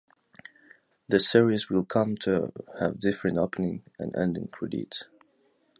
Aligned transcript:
The 1.09 1.19
series 1.19 1.69
will 1.69 1.85
come 1.85 2.15
to 2.21 2.51
have 2.79 2.97
different 2.97 3.37
opening 3.37 3.83
and 3.99 4.15
ending 4.15 4.47
credits. 4.47 5.03